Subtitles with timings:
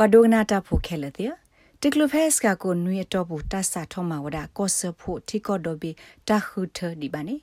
[0.00, 1.32] ပွာဒိုနာတာဖိုခဲလေတဲ့
[1.80, 5.90] တိကလူဖက်စကကိုနွေတော့ဘူးတဆာထောမဝဒကောဆဖို့တီကောဒိုဘီ
[6.28, 7.36] တခုထဒီပါနေ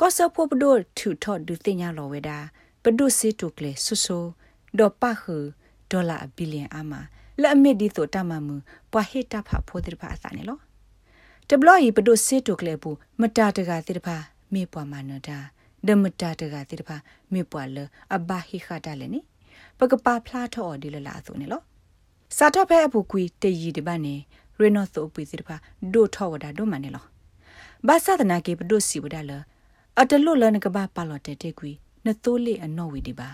[0.00, 2.38] ကောဆဖို့ပဒိုထူထော့ဒူတင်ညာလောဝဒါ
[2.82, 4.18] ပဒုစီတုကလေဆူဆူ
[4.78, 5.36] ဒေါ်ပါခု
[5.90, 6.92] ဒေါ်လာဘီလီယံအမ
[7.40, 8.54] လက်အမစ်ဒီတိုတမမူ
[8.92, 10.58] ပွာဟစ်တာဖဖိုတိဖာအစနေလော
[11.48, 14.16] တဘလော်ဤပဒုစီတုကလေဘူးမတာတကတိတဖာ
[14.54, 15.38] မေပွာမနတာ
[15.86, 16.96] ဒမတာတကတိတဖာ
[17.32, 17.76] မေပွာလ
[18.14, 19.20] အဘဟိခတာလေနိ
[19.78, 21.62] ပကပါဖလားထော်ဒီလလာဆိုနေလော
[22.36, 24.14] စာတော့ဖဲအပူကွီတည်ရီဒီပါနေ
[24.58, 25.56] ရေနော့ဆိုပွေစီတဖာ
[25.92, 27.04] ဒိုထော်ဝဒါဒိုမနေလော
[27.86, 29.32] ဘာသာတနာကေပဒုစီဝဒါလ
[30.00, 31.70] အတလွတ်လနကဘာပါလော်တဲ့တေကွီ
[32.06, 33.28] နတိုးလေအနော်ဝီဒီပါ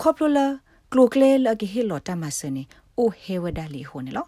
[0.00, 0.46] ခေါပလိုလာ
[0.92, 2.62] ကလိုကလေလကဟီလော်တမဆနေ
[2.98, 4.26] အိုဟေဝဒါလီဟိုနေလော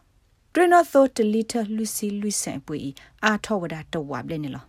[0.52, 2.78] ဒရနော့ဆိုတလီတာလူစီလူဆန်ပွေ
[3.24, 4.64] အာထော်ဝဒါတော့ဝဘလေနေလော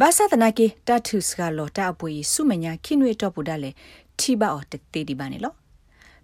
[0.00, 3.70] ဘာသာတနာကေတတုစကလော်တာပွေစုမညာခိနွေတော့ပူဒါလေ
[4.18, 5.54] ထိပါအော်တေတီပါနေလော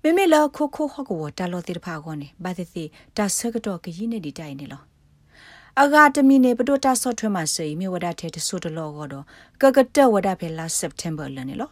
[0.05, 2.85] မေမေလာခိုခိုဟကောတာလောတိတဖာကောနေဘာတိတိ
[3.17, 4.83] တာဆကတော့ကကြီးနေဒီတိုင်နေလော
[5.81, 9.25] အဂါတမီနေပဒိုတာဆော့ထွဲမှာစေမြေဝဒထဲတဆိုတလောကတော့
[9.61, 11.71] ကကတက်ဝဒဖဲလာစက်တမ်ဘာလနေလော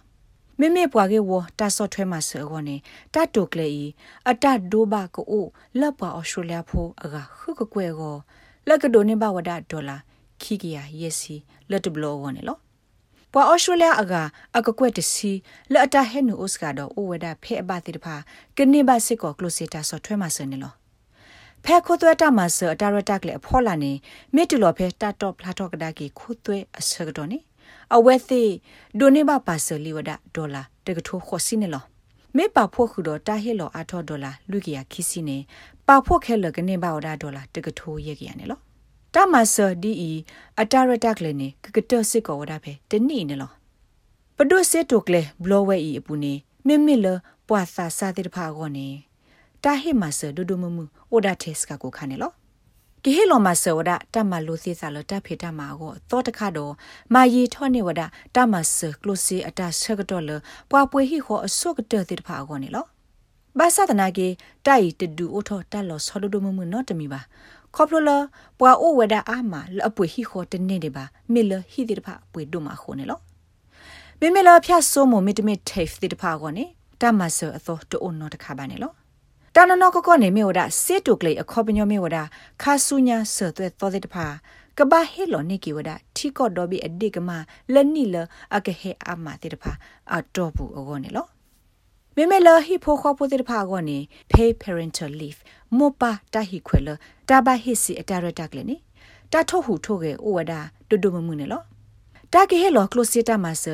[0.59, 2.77] မေမေပွားကေဝတာဆော့ထွဲမှာစေကောနေ
[3.15, 3.85] တာတိုကလေဤ
[4.29, 5.47] အတဒိုဘာကို
[5.81, 8.17] လက်ပွားအော်စတြေးလျဖိုးအဂါခုကကွဲကော
[8.69, 9.97] လက်ကဒိုနေဘဝဒဒေါ်လာ
[10.43, 11.37] ခိကီယာယက်စီ
[11.71, 12.59] လက်တဘလောကောနေလော
[13.33, 14.15] ပွာဩစတြေးလျအက
[14.57, 15.33] အကကွက်တစီ
[15.73, 18.17] လက်အတဟဲနူအိုစကတော့အိုဝဒဖဲအပတိတဖာ
[18.57, 20.73] ကနေဘစစ်ကောကလိုစီတာဆော့ထွဲမှာစနေလော
[21.65, 23.93] ဖဲခိုသွဲတာမှာဆအတာရတက်လေအဖော်လာနေ
[24.35, 27.39] မိတူလော်ဖဲတာတော့ဖလာတော့ကဒါကီခိုသွဲအစကတော့နေ
[27.95, 28.43] အဝဲသိ
[28.99, 31.85] ဒိုနေဘပါဆလီဝဒဒေါ်လာတကထိုးခေါ်စီနေလော
[32.37, 35.39] မေပါဖို့ခုတော့တာဟဲလော်အထောဒေါ်လာလူကီယာခီစီနေ
[35.87, 38.61] ပါဖို့ခဲလကနေဘဝဒဒေါ်လာတကထိုးရကီယာနေလော
[39.15, 40.13] တမဆာဒီအီ
[40.61, 43.51] အတာရတက်လေနေကကတစစ်ကောဝဒဖဲတနိနေလော
[44.37, 46.33] ပဒုစစ်တုကလေဘလောဝဲအီအပူနေ
[46.67, 47.07] မိမိလ
[47.49, 48.87] ပွာစာစာတိတဖာကောနေ
[49.65, 52.33] တာဟိမဆာဒုဒုမမှုအိုဒါတက်စကကိုခါနေလော
[53.05, 56.73] ကိဟေလောမဆဝဒတမလိုစီစာလတဖေတမာကိုသောတခါတော့
[57.15, 58.01] မာယီထောနေဝဒ
[58.37, 60.31] တမဆကလုစီအတဆက်ကတော့လ
[60.71, 62.85] ပွာပွေဟိခောအစုကတဲ့တိတဖာကောနေလော
[63.59, 64.29] ဘာသာတနာကေ
[64.67, 67.21] တိုက်တဒူအိုထောတက်လောဆောဒုဒုမမှုနော်တမီပါ
[67.77, 68.11] ခေါပလိုလ
[68.59, 73.19] ပွာအိုဝဒအာမလအပွေဟိခောတနေတယ်ပါမေလဟိတိတဖာပွေဒုမခိုနေလော
[74.21, 76.65] မေမေလဖျတ်ဆိုးမမီတမီထေဖတိတဖာကောနေ
[77.01, 78.93] တမဆအသောတိုအိုနော်တခါပါနေလော
[79.55, 82.19] တနနကကောနေမေဝဒစစ်တုကလေအခေါပညောမေဝဒ
[82.63, 84.27] ခါဆုညာဆသွဲသောတဲ့တဖာ
[84.79, 87.31] ကဘာဟေလောနေကီဝဒထီကော့ဒောဘီအဒီကမ
[87.75, 88.17] လနိလ
[88.57, 89.73] အကဟေအမတဲ့တဖာ
[90.15, 91.27] အတော့ဘူးအောနေလော
[92.21, 93.99] မေမေလဟိဖိုခေါပိုတဲ့တဖာကောနေ
[94.33, 95.41] pay parental leave
[95.79, 96.89] မောပါတဟိခွဲလ
[97.29, 98.77] တဘဟိစီအတရတက်လေနေ
[99.33, 100.53] တာထုတ်ဟုထုတ်ကေဩဝဒ
[100.89, 101.63] တူတူမမှုနေလော
[102.33, 103.65] တာကေဟဲလောကလိုစီတာမဆ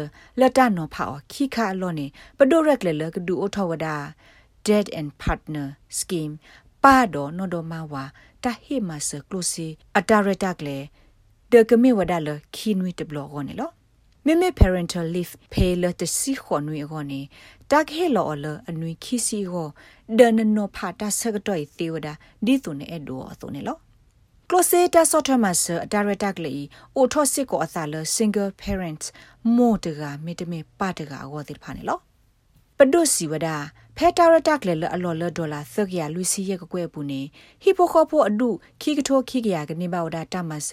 [0.40, 2.06] လတနောဖာခိခါလောနေ
[2.38, 3.96] ပဒိုရက်လေလကဒူအိုထဝဒါ
[4.66, 5.66] dead and partner
[5.98, 6.34] scheme
[6.82, 8.04] ပါဒ no do ma wa
[8.42, 9.66] ta he ma se close
[9.98, 10.76] atareta kle
[11.50, 13.66] de kemi wada le khinwi de blog ne lo
[14.26, 17.20] me me parental leave pay le de si kho nwi go ne
[17.70, 19.64] ta ke lo le anwi khi si go
[20.18, 22.14] de no pha ta se ga toi the wada
[22.44, 23.74] di tu ne e do so ne lo
[24.48, 26.50] close ta software ma se director kle
[26.96, 29.12] o tho sit ko asa le single parents
[29.44, 31.96] mo de ga me de me pa de ga go de pha ne lo
[32.78, 33.48] ပဒုစီဝဒ
[33.96, 37.20] ဖဲတာရတက်လေလအလော်လဒေါ်လာသက်ကရလူစီရဲ့ကွယ်ပူနေ
[37.62, 38.48] ဟီပိုခေါဖိုအဒု
[38.80, 40.70] ခိကထိုခိကရကနေပါဝဒတမဆ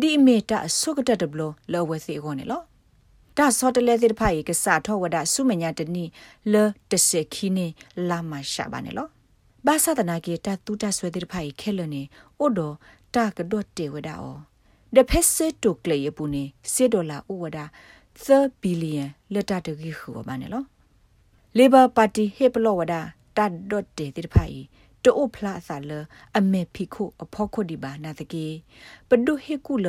[0.00, 1.40] ဒီအမီတာဆုကတတဘလ
[1.72, 2.62] လောဝဲစီခေါနေလော
[3.36, 6.04] ဒါစောတလဲတဲ့ဖိုင်ကစားထောဝဒဆုမညာတနီ
[6.52, 6.54] လ
[6.90, 7.66] တစခီနေ
[8.08, 9.08] လာမရှာပါနေလော
[9.66, 12.02] ဘာသာတနာကေတတူတဆွဲတဲ့ဖိုင်ခဲလနေ
[12.38, 12.60] အိုဒ
[13.14, 14.36] တာကတော့တေဝဒအော
[14.94, 17.58] ဒဖက်စစ်တုကလေပူနေစေဒေါ်လာဥဝဒ
[18.24, 20.64] 3ဘီလီယံလက်တတကြီးခူပါနေလော
[21.58, 22.94] Labor Party ဟေပလောဝဒ
[23.36, 24.58] တတ်ဒတ်တေတိဖိုင်
[25.04, 25.92] တိုဖလာဆာလ
[26.36, 28.46] အမေဖိခုအဖောခုဒီဘာနာတကေ
[29.08, 29.88] ပဒုဟေကူလ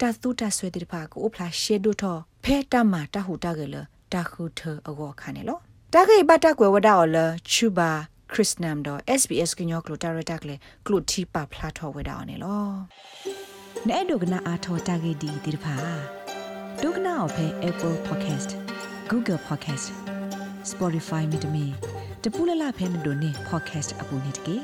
[0.00, 3.76] တသုတဆွေတိဖာကိုဖလာရှေဒုထော ဖဲတမတဟုတကလ
[4.12, 5.58] တခုထအကောခါနေလော
[5.94, 7.16] တကေဘတကွယ်ဝဒအော်လ
[7.50, 7.90] ချူဘာ
[8.32, 10.56] ခရစ်နမ်တော့ SBS ကညောကလိုတာရတက်လေ
[10.86, 12.66] ကလုတီပါဖလာထောဝဲတာနေလော
[13.88, 15.74] နဲ့ဒုကနာအာထောတကေဒီတိဖာ
[16.82, 18.50] ဒုကနာအဖဲ Apple Podcast
[19.10, 19.86] Google Podcast
[20.70, 21.66] Spotify မြေတမီ
[22.22, 24.56] တပူလလဖဲမတို့နေ podcast အပူနေတကေ